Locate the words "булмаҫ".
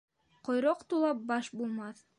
1.61-2.07